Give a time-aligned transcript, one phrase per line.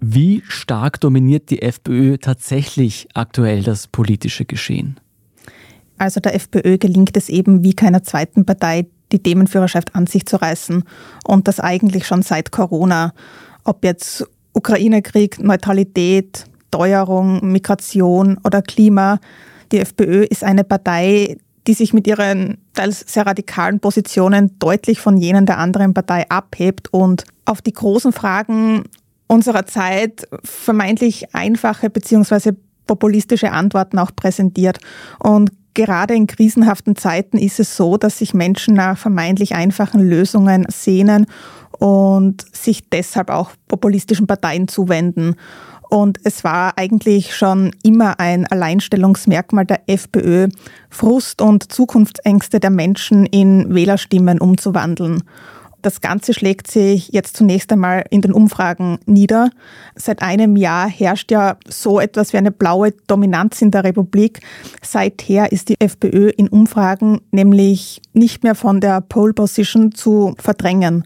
[0.00, 4.98] Wie stark dominiert die FPÖ tatsächlich aktuell das politische Geschehen?
[5.98, 10.36] Also der FPÖ gelingt es eben wie keiner zweiten Partei, die Themenführerschaft an sich zu
[10.36, 10.84] reißen.
[11.24, 13.12] Und das eigentlich schon seit Corona.
[13.64, 19.20] Ob jetzt Ukraine-Krieg, Neutralität, Teuerung, Migration oder Klima.
[19.72, 21.36] Die FPÖ ist eine Partei,
[21.66, 26.92] die sich mit ihren teils sehr radikalen Positionen deutlich von jenen der anderen Partei abhebt
[26.92, 28.84] und auf die großen Fragen
[29.26, 32.52] unserer Zeit vermeintlich einfache bzw.
[32.86, 34.78] populistische Antworten auch präsentiert.
[35.18, 40.66] Und gerade in krisenhaften Zeiten ist es so, dass sich Menschen nach vermeintlich einfachen Lösungen
[40.68, 41.26] sehnen
[41.78, 45.36] und sich deshalb auch populistischen Parteien zuwenden.
[45.88, 50.48] Und es war eigentlich schon immer ein Alleinstellungsmerkmal der FPÖ,
[50.88, 55.24] Frust und Zukunftsängste der Menschen in Wählerstimmen umzuwandeln.
[55.82, 59.50] Das Ganze schlägt sich jetzt zunächst einmal in den Umfragen nieder.
[59.94, 64.40] Seit einem Jahr herrscht ja so etwas wie eine blaue Dominanz in der Republik.
[64.82, 71.04] Seither ist die FPÖ in Umfragen nämlich nicht mehr von der Pole Position zu verdrängen.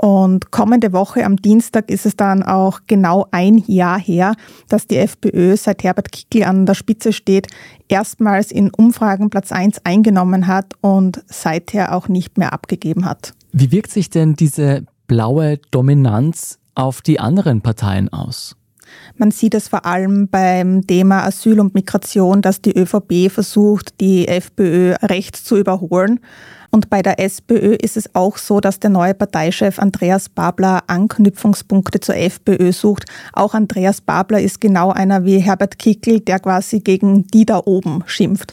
[0.00, 4.34] Und kommende Woche am Dienstag ist es dann auch genau ein Jahr her,
[4.68, 7.48] dass die FPÖ, seit Herbert Kickl an der Spitze steht,
[7.88, 13.34] erstmals in Umfragen Platz 1 eingenommen hat und seither auch nicht mehr abgegeben hat.
[13.52, 18.56] Wie wirkt sich denn diese blaue Dominanz auf die anderen Parteien aus?
[19.16, 24.28] Man sieht es vor allem beim Thema Asyl und Migration, dass die ÖVP versucht, die
[24.28, 26.20] FPÖ rechts zu überholen.
[26.70, 32.00] Und bei der SPÖ ist es auch so, dass der neue Parteichef Andreas Babler Anknüpfungspunkte
[32.00, 33.06] zur FPÖ sucht.
[33.32, 38.04] Auch Andreas Babler ist genau einer wie Herbert Kickl, der quasi gegen die da oben
[38.06, 38.52] schimpft.